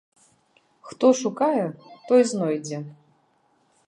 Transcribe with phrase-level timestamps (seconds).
[0.91, 1.65] Хто шукае,
[2.07, 2.79] той знойдзе.